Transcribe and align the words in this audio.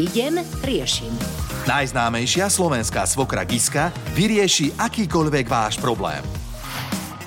Idem, 0.00 0.40
riešim. 0.64 1.12
Najznámejšia 1.68 2.50
slovenská 2.50 3.06
svokra 3.06 3.46
Giska 3.46 3.94
vyrieši 4.18 4.74
akýkoľvek 4.74 5.46
váš 5.46 5.78
problém. 5.78 6.41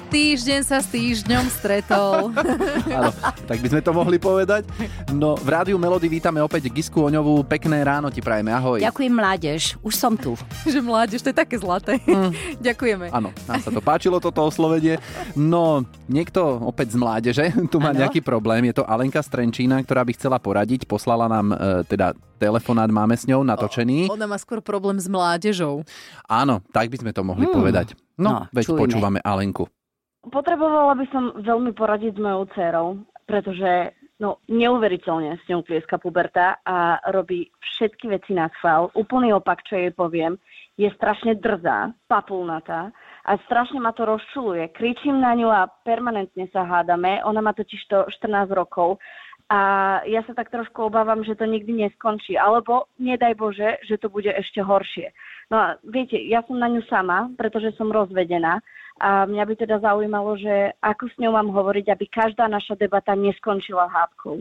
Týždeň 0.09 0.61
sa 0.61 0.79
s 0.79 0.87
týždňom 0.93 1.49
stretol. 1.49 2.29
Áno, 2.97 3.09
tak 3.49 3.57
by 3.59 3.67
sme 3.73 3.81
to 3.81 3.91
mohli 3.91 4.17
povedať. 4.21 4.69
No, 5.09 5.33
v 5.33 5.47
rádiu 5.49 5.77
Melody 5.81 6.05
vítame 6.07 6.39
opäť 6.39 6.69
Gisku 6.69 7.01
Oňovú. 7.05 7.41
Pekné 7.45 7.81
ráno 7.81 8.13
ti 8.13 8.21
prajeme, 8.21 8.53
ahoj. 8.53 8.79
Ďakujem, 8.81 9.13
mládež. 9.13 9.61
Už 9.81 9.93
som 9.97 10.13
tu. 10.13 10.37
že 10.73 10.79
mládež, 10.79 11.25
to 11.25 11.33
je 11.33 11.37
také 11.37 11.57
zlaté. 11.57 11.97
Mm. 12.05 12.31
Ďakujeme. 12.67 13.05
Áno, 13.09 13.33
nám 13.49 13.59
sa 13.61 13.71
to 13.73 13.81
páčilo, 13.81 14.21
toto 14.21 14.45
oslovenie. 14.45 15.01
No, 15.33 15.83
niekto 16.05 16.61
opäť 16.61 16.93
z 16.93 16.97
mládeže 17.01 17.45
tu 17.73 17.81
má 17.81 17.91
ano. 17.91 18.05
nejaký 18.05 18.21
problém. 18.21 18.69
Je 18.69 18.81
to 18.81 18.87
Alenka 18.87 19.19
Strenčína, 19.25 19.81
ktorá 19.81 20.05
by 20.05 20.11
chcela 20.13 20.37
poradiť. 20.37 20.85
Poslala 20.85 21.25
nám 21.25 21.53
e, 21.53 21.57
teda 21.89 22.13
telefonát, 22.37 22.87
máme 22.91 23.15
s 23.15 23.25
ňou 23.25 23.41
natočený. 23.47 24.11
O, 24.11 24.15
ona 24.15 24.27
má 24.27 24.37
skôr 24.37 24.59
problém 24.59 24.99
s 24.99 25.07
mládežou. 25.07 25.87
Áno, 26.27 26.61
tak 26.69 26.91
by 26.91 26.97
sme 27.01 27.11
to 27.15 27.23
mohli 27.23 27.47
mm. 27.47 27.53
povedať. 27.55 27.87
No, 28.15 28.29
no 28.31 28.51
veď 28.51 28.65
čujme. 28.71 28.79
počúvame 28.79 29.19
Alenku. 29.23 29.67
Potrebovala 30.25 30.97
by 30.97 31.05
som 31.13 31.23
veľmi 31.37 31.71
poradiť 31.77 32.17
s 32.17 32.23
mojou 32.23 32.43
dcerou, 32.49 32.87
pretože 33.29 33.93
no, 34.17 34.41
neuveriteľne 34.47 35.37
s 35.37 35.43
ňou 35.51 35.61
plieska 35.61 36.01
puberta 36.01 36.57
a 36.65 36.97
robí 37.11 37.51
všetky 37.61 38.09
veci 38.09 38.31
na 38.33 38.49
schvál. 38.57 38.89
Úplný 38.95 39.35
opak, 39.37 39.61
čo 39.67 39.75
jej 39.77 39.91
poviem, 39.91 40.39
je 40.75 40.89
strašne 40.95 41.39
drzá, 41.39 41.93
papulnatá 42.09 42.91
a 43.25 43.31
strašne 43.47 43.79
ma 43.79 43.91
to 43.93 44.05
rozčuluje. 44.05 44.71
Kričím 44.75 45.21
na 45.21 45.33
ňu 45.35 45.47
a 45.51 45.69
permanentne 45.83 46.47
sa 46.51 46.67
hádame. 46.67 47.23
Ona 47.23 47.39
má 47.39 47.53
totiž 47.53 47.81
to 47.87 47.97
14 48.09 48.51
rokov 48.51 48.99
a 49.45 49.59
ja 50.09 50.25
sa 50.25 50.33
tak 50.33 50.49
trošku 50.49 50.89
obávam, 50.89 51.21
že 51.21 51.37
to 51.37 51.45
nikdy 51.45 51.85
neskončí. 51.85 52.33
Alebo, 52.33 52.89
nedaj 52.97 53.37
Bože, 53.37 53.77
že 53.85 54.01
to 54.01 54.09
bude 54.09 54.29
ešte 54.33 54.65
horšie. 54.65 55.13
No 55.53 55.55
a 55.61 55.67
viete, 55.85 56.17
ja 56.17 56.41
som 56.49 56.57
na 56.57 56.65
ňu 56.65 56.81
sama, 56.89 57.29
pretože 57.37 57.77
som 57.77 57.93
rozvedená 57.93 58.57
a 58.95 59.27
mňa 59.27 59.43
by 59.43 59.53
teda 59.59 59.75
zaujímalo, 59.83 60.39
že 60.39 60.71
ako 60.79 61.11
s 61.11 61.15
ňou 61.19 61.35
mám 61.35 61.49
hovoriť, 61.51 61.91
aby 61.91 62.05
každá 62.07 62.47
naša 62.47 62.79
debata 62.79 63.11
neskončila 63.11 63.91
hádkou. 63.91 64.39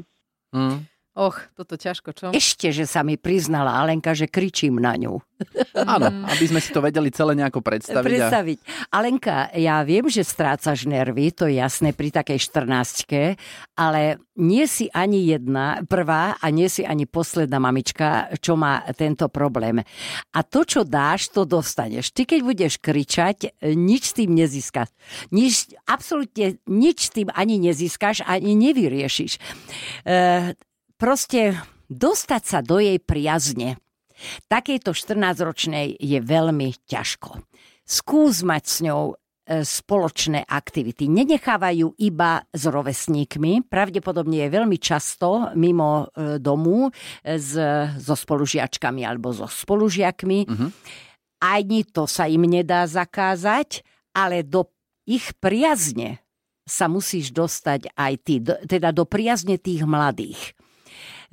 Mm. 0.54 0.86
Och, 1.14 1.38
toto 1.54 1.78
ťažko, 1.78 2.10
čo? 2.10 2.26
Ešte, 2.34 2.74
že 2.74 2.90
sa 2.90 3.06
mi 3.06 3.14
priznala 3.14 3.78
Alenka, 3.78 4.18
že 4.18 4.26
kričím 4.26 4.82
na 4.82 4.98
ňu. 4.98 5.22
Áno, 5.94 6.10
aby 6.26 6.44
sme 6.50 6.58
si 6.58 6.74
to 6.74 6.82
vedeli 6.82 7.06
celé 7.14 7.38
nejako 7.38 7.62
predstaviť. 7.62 8.02
Predstaviť. 8.02 8.58
A... 8.90 8.98
Alenka, 8.98 9.46
ja 9.54 9.78
viem, 9.86 10.10
že 10.10 10.26
strácaš 10.26 10.90
nervy, 10.90 11.30
to 11.30 11.46
je 11.46 11.62
jasné 11.62 11.94
pri 11.94 12.10
takej 12.10 12.38
14 12.42 13.38
ale 13.78 14.18
nie 14.34 14.66
si 14.66 14.90
ani 14.90 15.30
jedna, 15.30 15.82
prvá 15.86 16.34
a 16.38 16.46
nie 16.50 16.66
si 16.66 16.82
ani 16.82 17.06
posledná 17.06 17.62
mamička, 17.62 18.34
čo 18.42 18.58
má 18.58 18.82
tento 18.98 19.30
problém. 19.30 19.82
A 20.34 20.38
to, 20.42 20.66
čo 20.66 20.82
dáš, 20.82 21.30
to 21.30 21.46
dostaneš. 21.46 22.10
Ty, 22.10 22.26
keď 22.26 22.40
budeš 22.42 22.74
kričať, 22.82 23.54
nič 23.62 24.18
tým 24.18 24.34
nezískaš. 24.34 24.90
Nič, 25.30 25.78
absolútne 25.86 26.58
nič 26.66 27.14
tým 27.14 27.30
ani 27.30 27.62
nezískaš, 27.62 28.26
ani 28.26 28.58
nevyriešiš. 28.58 29.38
E, 30.02 30.54
proste 30.96 31.58
dostať 31.88 32.42
sa 32.42 32.58
do 32.64 32.80
jej 32.80 32.98
priazne 32.98 33.78
takejto 34.48 34.94
14-ročnej 34.94 35.98
je 35.98 36.18
veľmi 36.22 36.86
ťažko. 36.86 37.42
Skús 37.84 38.40
mať 38.40 38.64
s 38.64 38.76
ňou 38.80 39.02
e, 39.12 39.14
spoločné 39.60 40.48
aktivity. 40.48 41.10
Nenechávajú 41.10 42.00
iba 42.00 42.40
s 42.48 42.64
rovesníkmi, 42.64 43.68
pravdepodobne 43.68 44.46
je 44.46 44.48
veľmi 44.48 44.78
často 44.80 45.52
mimo 45.58 46.08
e, 46.08 46.40
domu 46.40 46.88
e, 46.88 46.90
s, 47.36 47.52
so 48.00 48.14
spolužiačkami 48.16 49.04
alebo 49.04 49.36
so 49.36 49.44
spolužiakmi. 49.44 50.38
Uh-huh. 50.48 50.70
Ani 51.44 51.84
to 51.84 52.08
sa 52.08 52.24
im 52.24 52.48
nedá 52.48 52.88
zakázať, 52.88 53.84
ale 54.16 54.40
do 54.40 54.72
ich 55.04 55.36
priazne 55.36 56.24
sa 56.64 56.88
musíš 56.88 57.28
dostať 57.28 57.92
aj 57.92 58.12
ty, 58.24 58.40
teda 58.40 58.88
do 58.96 59.04
priazne 59.04 59.60
tých 59.60 59.84
mladých. 59.84 60.56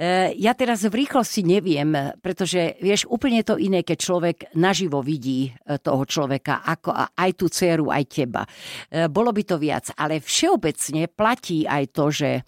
E, 0.02 0.34
ja 0.42 0.58
teraz 0.58 0.82
v 0.82 1.06
rýchlosti 1.06 1.46
neviem, 1.46 1.94
pretože 2.26 2.82
vieš, 2.82 3.06
úplne 3.06 3.46
to 3.46 3.62
iné, 3.62 3.86
keď 3.86 3.98
človek 4.02 4.38
naživo 4.58 5.06
vidí 5.06 5.54
e, 5.54 5.78
toho 5.78 6.02
človeka, 6.10 6.66
ako 6.66 6.90
aj 7.14 7.32
tú 7.38 7.46
dceru, 7.46 7.94
aj 7.94 8.04
teba. 8.10 8.42
E, 8.90 9.06
bolo 9.14 9.30
by 9.30 9.46
to 9.46 9.62
viac, 9.62 9.94
ale 9.94 10.18
všeobecne 10.18 11.06
platí 11.06 11.70
aj 11.70 11.84
to, 11.94 12.10
že 12.10 12.42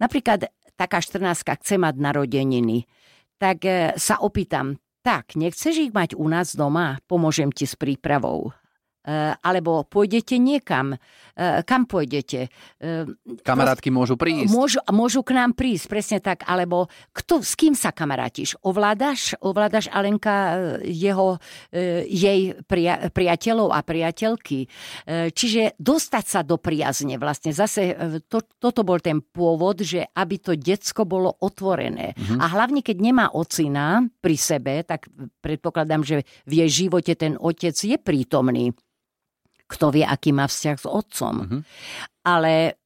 napríklad 0.00 0.48
taká 0.72 1.04
14 1.04 1.36
chce 1.60 1.76
mať 1.76 2.00
narodeniny, 2.00 2.88
tak 3.36 3.68
sa 4.00 4.16
opýtam, 4.24 4.80
tak, 5.04 5.36
nechceš 5.36 5.88
ich 5.88 5.92
mať 5.92 6.16
u 6.16 6.24
nás 6.24 6.56
doma? 6.56 6.96
Pomôžem 7.04 7.52
ti 7.52 7.68
s 7.68 7.76
prípravou. 7.76 8.56
Eh, 9.06 9.38
alebo 9.38 9.86
pôjdete 9.86 10.34
niekam. 10.42 10.98
Eh, 11.38 11.62
kam 11.62 11.86
pôjdete? 11.86 12.50
Eh, 12.82 13.06
Kamarátky 13.46 13.94
môžu 13.94 14.18
prísť. 14.18 14.50
Môžu, 14.50 14.82
môžu 14.90 15.22
k 15.22 15.30
nám 15.30 15.54
prísť, 15.54 15.86
presne 15.86 16.18
tak. 16.18 16.42
Alebo 16.42 16.90
kto, 17.14 17.38
s 17.38 17.54
kým 17.54 17.78
sa 17.78 17.94
kamarátiš? 17.94 18.58
Ovládaš, 18.66 19.38
ovládaš 19.38 19.86
Alenka 19.94 20.58
jeho, 20.82 21.38
jej 22.10 22.58
pria, 22.66 23.06
priateľov 23.14 23.70
a 23.70 23.80
priateľky. 23.86 24.66
Čiže 25.06 25.78
dostať 25.78 26.24
sa 26.26 26.40
do 26.42 26.58
priazne. 26.58 27.14
Vlastne 27.20 27.54
zase 27.54 27.94
to, 28.26 28.42
toto 28.58 28.82
bol 28.82 28.98
ten 28.98 29.22
pôvod, 29.22 29.86
že 29.86 30.02
aby 30.18 30.42
to 30.42 30.58
decko 30.58 31.06
bolo 31.06 31.30
otvorené. 31.46 32.18
Mm-hmm. 32.18 32.38
A 32.42 32.46
hlavne, 32.58 32.80
keď 32.82 32.96
nemá 32.98 33.26
ocina 33.30 34.02
pri 34.18 34.34
sebe, 34.34 34.82
tak 34.82 35.06
predpokladám, 35.38 36.02
že 36.02 36.16
v 36.48 36.66
jej 36.66 36.86
živote 36.86 37.14
ten 37.14 37.38
otec 37.38 37.76
je 37.76 37.96
prítomný 38.00 38.74
kto 39.66 39.90
vie, 39.90 40.06
aký 40.06 40.30
má 40.30 40.46
vzťah 40.46 40.76
s 40.78 40.86
otcom. 40.86 41.34
Mm-hmm. 41.42 41.60
Ale 42.26 42.78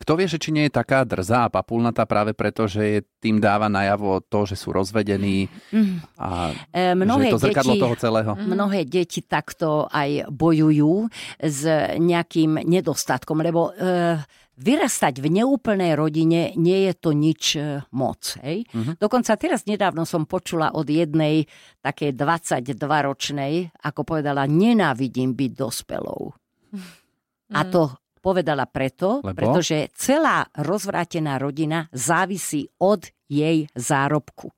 kto 0.00 0.12
vie, 0.16 0.26
že 0.26 0.40
či 0.40 0.48
nie 0.48 0.64
je 0.66 0.72
taká 0.72 1.04
drzá 1.04 1.48
a 1.48 1.52
papulnatá 1.52 2.08
práve 2.08 2.32
preto, 2.32 2.64
že 2.64 2.82
je 2.82 3.00
tým 3.20 3.36
dáva 3.36 3.68
najavo 3.68 4.24
to, 4.24 4.48
že 4.48 4.56
sú 4.56 4.72
rozvedení 4.72 5.52
mhm. 5.72 6.16
a 6.16 6.56
mnohé 6.96 7.28
že 7.28 7.28
je 7.28 7.34
to 7.36 7.44
zrkadlo 7.44 7.74
deti, 7.76 7.82
toho 7.84 7.96
celého. 8.00 8.32
Mhm. 8.32 8.46
Mnohé 8.48 8.80
deti 8.88 9.20
takto 9.20 9.86
aj 9.92 10.32
bojujú 10.32 11.08
s 11.40 11.60
nejakým 12.00 12.64
nedostatkom, 12.64 13.44
lebo 13.44 13.76
e, 13.76 14.16
vyrastať 14.54 15.18
v 15.18 15.26
neúplnej 15.42 15.98
rodine 15.98 16.54
nie 16.54 16.86
je 16.90 16.92
to 16.94 17.10
nič 17.10 17.42
e, 17.58 17.82
moc. 17.90 18.38
Hej? 18.42 18.70
Uh-huh. 18.70 18.94
Dokonca 18.98 19.34
teraz 19.34 19.66
nedávno 19.66 20.06
som 20.06 20.30
počula 20.30 20.70
od 20.72 20.86
jednej 20.86 21.50
takej 21.82 22.14
22-ročnej, 22.14 23.74
ako 23.82 24.00
povedala, 24.06 24.46
nenávidím 24.46 25.34
byť 25.34 25.52
dospelou. 25.58 26.30
Uh-huh. 26.30 27.54
A 27.54 27.60
to 27.66 27.98
povedala 28.24 28.64
preto, 28.64 29.20
Lebo? 29.20 29.36
pretože 29.36 29.92
celá 29.92 30.48
rozvrátená 30.56 31.36
rodina 31.36 31.92
závisí 31.92 32.72
od 32.80 33.04
jej 33.28 33.68
zárobku. 33.76 34.48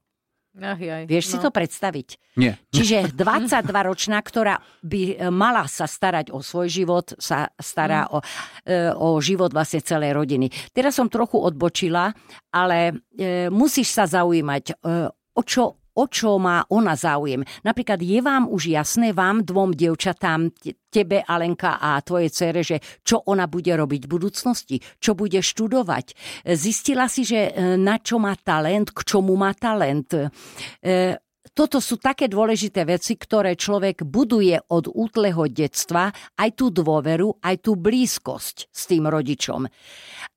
Ach, 0.57 0.81
jaj, 0.81 1.05
Vieš 1.05 1.25
no. 1.29 1.31
si 1.31 1.37
to 1.37 1.51
predstaviť? 1.53 2.09
Nie. 2.41 2.57
Čiže 2.73 3.13
22-ročná, 3.13 4.17
ktorá 4.25 4.57
by 4.81 5.03
e, 5.05 5.15
mala 5.29 5.69
sa 5.69 5.85
starať 5.85 6.33
o 6.33 6.41
svoj 6.41 6.73
život, 6.73 7.13
sa 7.21 7.53
stará 7.61 8.09
mm. 8.09 8.13
o, 8.13 8.19
e, 8.65 8.75
o 8.97 9.09
život 9.21 9.53
vlastne 9.53 9.85
celej 9.85 10.17
rodiny. 10.17 10.49
Teraz 10.73 10.97
som 10.97 11.13
trochu 11.13 11.37
odbočila, 11.37 12.09
ale 12.57 13.05
e, 13.13 13.53
musíš 13.53 13.93
sa 13.93 14.09
zaujímať, 14.09 14.65
e, 14.73 14.75
o 15.13 15.43
čo 15.45 15.77
o 15.97 16.05
čo 16.07 16.37
má 16.37 16.63
ona 16.69 16.93
záujem. 16.95 17.43
Napríklad 17.65 17.99
je 18.05 18.21
vám 18.21 18.47
už 18.47 18.77
jasné, 18.77 19.17
vám 19.17 19.43
dvom 19.43 19.73
devčatám, 19.73 20.53
tebe 20.93 21.25
Alenka 21.25 21.77
a 21.81 22.01
tvoje 22.01 22.33
cere, 22.33 22.65
že 22.65 22.81
čo 23.05 23.21
ona 23.29 23.49
bude 23.49 23.73
robiť 23.73 24.09
v 24.09 24.13
budúcnosti, 24.13 24.77
čo 25.01 25.13
bude 25.13 25.41
študovať. 25.41 26.17
Zistila 26.57 27.09
si, 27.09 27.25
že 27.25 27.53
e, 27.53 27.77
na 27.77 28.01
čo 28.01 28.17
má 28.17 28.33
talent, 28.37 28.93
k 28.97 29.01
čomu 29.05 29.37
má 29.37 29.53
talent. 29.53 30.09
E, 30.17 30.29
toto 31.57 31.81
sú 31.81 31.97
také 31.97 32.29
dôležité 32.29 32.85
veci, 32.85 33.17
ktoré 33.17 33.57
človek 33.57 34.05
buduje 34.05 34.61
od 34.73 34.93
útleho 34.93 35.49
detstva, 35.49 36.13
aj 36.37 36.51
tú 36.53 36.69
dôveru, 36.69 37.41
aj 37.41 37.57
tú 37.65 37.81
blízkosť 37.81 38.69
s 38.69 38.83
tým 38.85 39.09
rodičom 39.09 39.65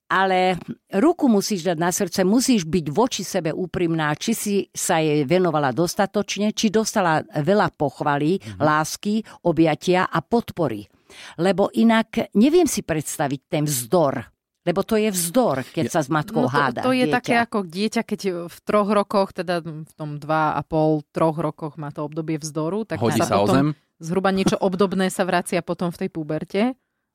ale 0.09 0.57
ruku 0.89 1.29
musíš 1.29 1.69
dať 1.69 1.77
na 1.77 1.93
srdce, 1.93 2.25
musíš 2.25 2.65
byť 2.65 2.85
voči 2.89 3.21
sebe 3.21 3.53
úprimná, 3.53 4.17
či 4.17 4.33
si 4.33 4.55
sa 4.73 4.97
jej 4.97 5.21
venovala 5.23 5.69
dostatočne, 5.69 6.51
či 6.51 6.73
dostala 6.73 7.21
veľa 7.21 7.69
pochvaly, 7.77 8.41
mm-hmm. 8.41 8.59
lásky, 8.59 9.21
objatia 9.45 10.09
a 10.09 10.19
podpory. 10.25 10.89
Lebo 11.37 11.69
inak 11.77 12.33
neviem 12.33 12.65
si 12.65 12.81
predstaviť 12.81 13.41
ten 13.49 13.63
vzdor, 13.69 14.25
lebo 14.65 14.85
to 14.85 14.99
je 14.99 15.09
vzdor, 15.09 15.65
keď 15.65 15.85
sa 15.89 16.01
s 16.05 16.09
matkou 16.11 16.45
no 16.45 16.49
to, 16.49 16.53
háda. 16.53 16.81
To 16.85 16.93
je 16.93 17.07
dieťa. 17.07 17.15
také 17.15 17.33
ako 17.41 17.65
dieťa, 17.65 18.01
keď 18.05 18.19
v 18.51 18.57
troch 18.61 18.89
rokoch, 18.91 19.33
teda 19.33 19.63
v 19.63 19.93
tom 19.97 20.21
dva 20.21 20.53
a 20.53 20.61
pol, 20.61 21.01
troch 21.09 21.37
rokoch 21.39 21.79
má 21.79 21.89
to 21.89 22.05
obdobie 22.05 22.37
vzdoru, 22.37 22.85
tak 22.85 23.01
Hodí 23.01 23.17
sa, 23.23 23.29
sa 23.29 23.41
potom 23.41 23.73
zhruba 23.97 24.29
niečo 24.29 24.59
obdobné 24.59 25.09
sa 25.09 25.25
vracia 25.25 25.65
potom 25.65 25.89
v 25.89 26.05
tej 26.05 26.09
puberte. 26.09 26.61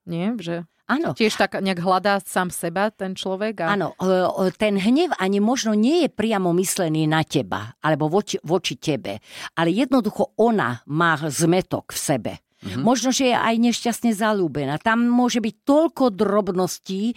Nie? 0.05 0.37
Že... 0.37 0.69
Áno. 0.85 1.17
Tiež 1.17 1.41
tak 1.41 1.57
nejak 1.57 1.81
hľadá 1.81 2.21
sám 2.21 2.53
seba 2.53 2.93
ten 2.93 3.17
človek? 3.17 3.65
A... 3.65 3.73
Áno, 3.73 3.97
e, 3.97 4.05
e, 4.05 4.53
ten 4.53 4.77
hnev 4.77 5.17
ani 5.17 5.41
možno 5.41 5.73
nie 5.73 6.05
je 6.05 6.11
priamo 6.13 6.53
myslený 6.53 7.09
na 7.09 7.25
teba, 7.25 7.73
alebo 7.81 8.13
voči, 8.13 8.37
voči 8.45 8.77
tebe, 8.77 9.17
ale 9.57 9.73
jednoducho 9.73 10.37
ona 10.37 10.85
má 10.93 11.17
zmetok 11.25 11.97
v 11.97 11.99
sebe. 11.99 12.33
Mm-hmm. 12.65 12.81
Možno, 12.81 13.13
že 13.13 13.29
je 13.29 13.37
aj 13.37 13.57
nešťastne 13.61 14.17
zalúbená. 14.17 14.81
Tam 14.81 15.05
môže 15.05 15.45
byť 15.45 15.55
toľko 15.69 16.17
drobností 16.17 17.13
e, 17.13 17.15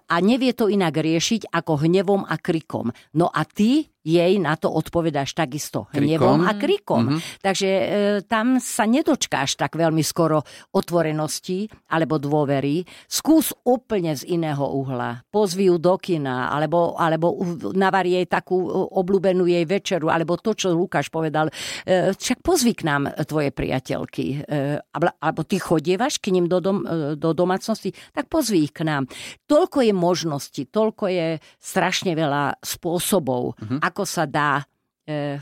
a 0.00 0.16
nevie 0.24 0.56
to 0.56 0.72
inak 0.72 0.96
riešiť 0.96 1.52
ako 1.52 1.84
hnevom 1.84 2.24
a 2.24 2.40
krikom. 2.40 2.88
No 3.12 3.28
a 3.28 3.44
ty 3.44 3.91
jej 4.02 4.34
na 4.42 4.58
to 4.58 4.66
odpovedáš 4.66 5.38
takisto 5.38 5.86
hnevom 5.94 6.42
a 6.42 6.58
krikom. 6.58 7.02
Mm-hmm. 7.06 7.20
Takže 7.38 7.70
e, 7.70 7.84
tam 8.26 8.58
sa 8.58 8.82
nedočkáš 8.82 9.54
tak 9.54 9.78
veľmi 9.78 10.02
skoro 10.02 10.42
otvorenosti 10.74 11.70
alebo 11.94 12.18
dôvery. 12.18 12.82
Skús 13.06 13.54
úplne 13.62 14.18
z 14.18 14.26
iného 14.26 14.62
uhla. 14.66 15.22
Pozvi 15.30 15.70
ju 15.70 15.78
do 15.78 15.94
kina, 16.02 16.50
alebo, 16.50 16.98
alebo 16.98 17.38
navari 17.72 18.18
jej 18.18 18.26
takú 18.26 18.58
obľúbenú 18.90 19.46
jej 19.46 19.62
večeru, 19.62 20.10
alebo 20.10 20.34
to, 20.34 20.58
čo 20.58 20.74
Lukáš 20.74 21.06
povedal. 21.06 21.48
E, 21.86 22.10
však 22.10 22.42
pozvi 22.42 22.74
k 22.74 22.82
nám 22.82 23.06
tvoje 23.22 23.54
priateľky. 23.54 24.42
E, 24.42 24.82
alebo 25.22 25.46
ty 25.46 25.62
chodievaš 25.62 26.18
k 26.18 26.34
ním 26.34 26.50
do, 26.50 26.58
dom, 26.58 26.82
e, 26.82 27.14
do 27.14 27.30
domácnosti, 27.30 27.94
tak 28.10 28.26
pozvi 28.26 28.66
ich 28.66 28.74
k 28.74 28.82
nám. 28.82 29.06
Toľko 29.46 29.86
je 29.86 29.94
možností, 29.94 30.62
toľko 30.66 31.06
je 31.06 31.28
strašne 31.62 32.18
veľa 32.18 32.58
spôsobov, 32.66 33.54
mm-hmm 33.62 33.91
ako 33.92 34.08
sa 34.08 34.24
dá 34.24 34.64
e, 35.04 35.36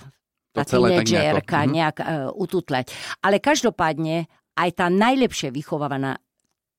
tá 0.51 0.67
tínedžerka 0.67 1.63
nejako... 1.63 1.71
nejak 1.71 1.97
e, 2.03 2.07
ututlať. 2.35 2.85
Ale 3.23 3.39
každopádne 3.39 4.27
aj 4.59 4.71
tá 4.75 4.87
najlepšie 4.91 5.55
vychovávaná 5.55 6.19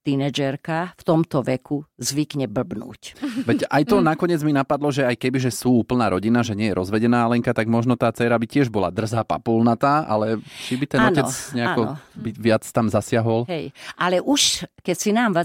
tínedžerka 0.02 0.98
v 0.98 1.04
tomto 1.06 1.46
veku 1.46 1.86
zvykne 2.02 2.50
blbnúť. 2.50 3.22
Veď 3.46 3.70
aj 3.70 3.84
to 3.86 4.02
nakoniec 4.02 4.42
mi 4.42 4.50
napadlo, 4.50 4.90
že 4.90 5.06
aj 5.06 5.14
keby, 5.14 5.38
že 5.38 5.54
sú 5.54 5.86
úplná 5.86 6.10
rodina, 6.10 6.42
že 6.42 6.58
nie 6.58 6.74
je 6.74 6.78
rozvedená 6.78 7.30
Alenka, 7.30 7.54
tak 7.54 7.70
možno 7.70 7.94
tá 7.94 8.10
dcera 8.10 8.34
by 8.34 8.48
tiež 8.50 8.74
bola 8.74 8.90
drzá 8.90 9.22
papulnatá, 9.22 10.10
ale 10.10 10.42
či 10.66 10.74
by 10.82 10.86
ten 10.90 11.00
áno, 11.06 11.14
otec 11.14 11.30
nejako 11.54 11.82
by 12.18 12.30
viac 12.34 12.66
tam 12.74 12.90
zasiahol? 12.90 13.46
Hej, 13.46 13.70
ale 13.94 14.18
už 14.26 14.66
keď 14.82 14.96
si 14.98 15.14
nám 15.14 15.38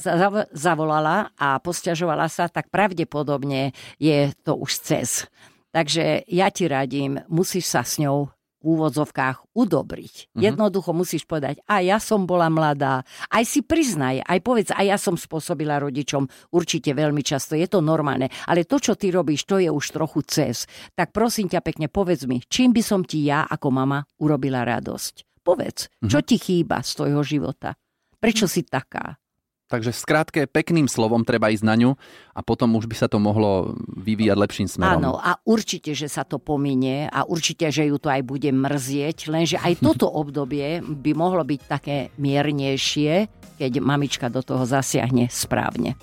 zavolala 0.57 1.37
a 1.37 1.61
posťažovala 1.61 2.27
sa, 2.33 2.49
tak 2.49 2.73
pravdepodobne 2.73 3.77
je 4.01 4.33
to 4.41 4.57
už 4.57 4.73
cez. 4.81 5.29
Takže 5.77 6.25
ja 6.33 6.49
ti 6.49 6.65
radím, 6.73 7.21
musíš 7.29 7.69
sa 7.69 7.85
s 7.85 8.01
ňou 8.01 8.33
v 8.33 8.65
úvodzovkách 8.65 9.53
udobriť. 9.53 10.33
Mm-hmm. 10.33 10.41
Jednoducho 10.41 10.97
musíš 10.97 11.29
povedať, 11.29 11.61
a 11.69 11.85
ja 11.85 12.01
som 12.01 12.25
bola 12.25 12.49
mladá, 12.49 13.05
aj 13.29 13.45
si 13.45 13.61
priznaj, 13.61 14.25
aj 14.25 14.39
povedz, 14.41 14.73
a 14.73 14.81
ja 14.81 14.97
som 14.97 15.21
spôsobila 15.21 15.77
rodičom 15.77 16.25
určite 16.57 16.97
veľmi 16.97 17.21
často, 17.21 17.53
je 17.53 17.69
to 17.69 17.85
normálne, 17.85 18.33
ale 18.49 18.65
to, 18.65 18.81
čo 18.81 18.97
ty 18.97 19.13
robíš, 19.13 19.45
to 19.45 19.61
je 19.61 19.69
už 19.69 19.93
trochu 19.93 20.25
cez. 20.25 20.65
Tak 20.97 21.13
prosím 21.13 21.53
ťa 21.53 21.61
pekne, 21.61 21.93
povedz 21.93 22.25
mi, 22.25 22.41
čím 22.49 22.73
by 22.73 22.81
som 22.81 23.05
ti 23.05 23.29
ja 23.29 23.45
ako 23.45 23.69
mama 23.69 24.01
urobila 24.25 24.65
radosť? 24.65 25.45
Povedz, 25.45 25.93
mm-hmm. 25.93 26.09
čo 26.09 26.25
ti 26.25 26.41
chýba 26.41 26.81
z 26.81 27.05
tvojho 27.05 27.21
života? 27.21 27.77
Prečo 28.17 28.49
mm-hmm. 28.49 28.65
si 28.65 28.65
taká? 28.65 29.21
Takže 29.67 29.91
skrátke, 29.91 30.47
pekným 30.47 30.87
slovom 30.87 31.27
treba 31.27 31.51
ísť 31.51 31.67
na 31.67 31.75
ňu 31.75 31.91
a 32.31 32.41
potom 32.41 32.79
už 32.79 32.87
by 32.87 32.95
sa 32.95 33.11
to 33.11 33.19
mohlo 33.19 33.75
vyvíjať 33.99 34.39
lepším 34.39 34.69
smerom. 34.71 35.03
Áno, 35.03 35.13
a 35.19 35.43
určite, 35.43 35.91
že 35.91 36.07
sa 36.07 36.23
to 36.23 36.39
pominie 36.39 37.11
a 37.11 37.27
určite, 37.27 37.67
že 37.75 37.91
ju 37.91 37.99
to 37.99 38.07
aj 38.07 38.23
bude 38.23 38.47
mrzieť, 38.47 39.27
lenže 39.27 39.59
aj 39.59 39.83
toto 39.83 40.07
obdobie 40.07 40.79
by 40.87 41.13
mohlo 41.19 41.43
byť 41.43 41.61
také 41.67 42.15
miernejšie, 42.15 43.27
keď 43.59 43.73
mamička 43.83 44.31
do 44.31 44.39
toho 44.39 44.63
zasiahne 44.63 45.27
správne. 45.27 45.99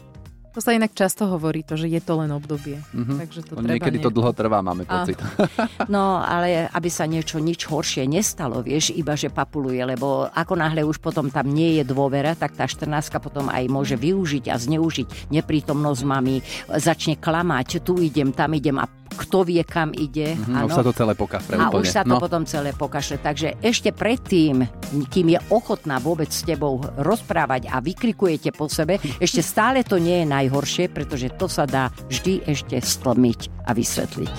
To 0.53 0.61
sa 0.61 0.69
inak 0.77 0.93
často 0.93 1.25
hovorí, 1.25 1.65
to, 1.65 1.73
že 1.73 1.89
je 1.89 1.97
to 1.97 2.13
len 2.21 2.29
obdobie. 2.29 2.77
Mm-hmm. 2.93 3.17
Takže 3.25 3.39
to 3.41 3.53
treba 3.57 3.73
Niekedy 3.73 3.97
nie... 3.97 4.05
to 4.05 4.11
dlho 4.13 4.31
trvá, 4.37 4.61
máme 4.61 4.85
pocit. 4.85 5.17
A... 5.17 5.25
No, 5.93 6.21
ale 6.21 6.69
aby 6.69 6.89
sa 6.93 7.09
niečo 7.09 7.41
nič 7.41 7.65
horšie 7.65 8.05
nestalo, 8.05 8.61
vieš, 8.61 8.93
iba 8.93 9.17
že 9.17 9.33
papuluje, 9.33 9.81
lebo 9.81 10.29
ako 10.29 10.53
náhle 10.53 10.85
už 10.85 11.01
potom 11.01 11.33
tam 11.33 11.49
nie 11.49 11.81
je 11.81 11.83
dôvera, 11.83 12.37
tak 12.37 12.53
tá 12.53 12.69
14 12.69 12.85
potom 13.17 13.49
aj 13.49 13.65
môže 13.65 13.97
využiť 13.97 14.53
a 14.53 14.55
zneužiť 14.61 15.33
neprítomnosť 15.33 16.01
mami, 16.05 16.37
začne 16.69 17.17
klamať, 17.17 17.81
tu 17.81 17.97
idem, 17.97 18.29
tam 18.29 18.53
idem 18.53 18.77
a 18.77 18.85
kto 19.13 19.47
vie, 19.47 19.61
kam 19.63 19.93
ide. 19.93 20.35
Mm-hmm, 20.35 20.65
už 20.67 20.71
sa 20.73 20.83
to 20.83 20.93
celé 20.93 21.13
pokašle. 21.13 21.53
A 21.55 21.69
úplne. 21.69 21.81
už 21.81 21.87
sa 21.89 22.01
to 22.03 22.17
no. 22.17 22.21
potom 22.21 22.43
celé 22.43 22.73
pokašle. 22.73 23.21
Takže 23.21 23.61
ešte 23.61 23.93
predtým, 23.93 24.65
kým 25.09 25.27
je 25.37 25.39
ochotná 25.53 26.01
vôbec 26.01 26.29
s 26.29 26.43
tebou 26.43 26.81
rozprávať 26.99 27.69
a 27.69 27.79
vykrikujete 27.79 28.51
po 28.51 28.67
sebe, 28.67 28.97
ešte 29.21 29.45
stále 29.45 29.85
to 29.85 30.01
nie 30.01 30.23
je 30.23 30.27
najhoršie, 30.27 30.85
pretože 30.91 31.31
to 31.37 31.45
sa 31.45 31.63
dá 31.63 31.93
vždy 32.09 32.43
ešte 32.49 32.77
stlmiť 32.81 33.69
a 33.69 33.71
vysvetliť. 33.71 34.35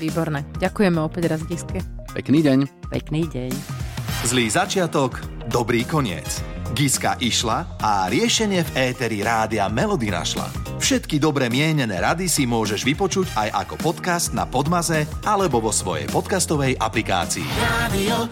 Výborné. 0.00 0.48
Ďakujeme 0.56 0.98
opäť 1.00 1.24
raz, 1.28 1.40
Giske. 1.44 1.84
Pekný 2.16 2.40
deň. 2.42 2.58
Pekný 2.90 3.28
deň. 3.28 3.52
Zlý 4.26 4.52
začiatok, 4.52 5.20
dobrý 5.48 5.84
koniec. 5.88 6.42
Giska 6.76 7.18
išla 7.18 7.80
a 7.82 8.06
riešenie 8.06 8.62
v 8.62 8.70
éteri 8.92 9.20
rádia 9.24 9.66
Melody 9.66 10.08
našla. 10.12 10.59
Všetky 10.80 11.20
dobre 11.20 11.52
mienené 11.52 12.00
rady 12.00 12.24
si 12.24 12.48
môžeš 12.48 12.88
vypočuť 12.88 13.36
aj 13.36 13.48
ako 13.68 13.74
podcast 13.92 14.32
na 14.32 14.48
Podmaze 14.48 15.04
alebo 15.28 15.60
vo 15.60 15.68
svojej 15.68 16.08
podcastovej 16.08 16.80
aplikácii. 16.80 17.44
Radio 17.60 18.24